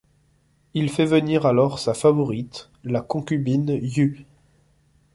Il 0.73 0.89
fait 0.89 1.05
venir 1.05 1.45
alors 1.45 1.77
sa 1.77 1.93
favorite, 1.93 2.71
la 2.83 3.01
concubine 3.01 3.69
Yu. 3.83 4.25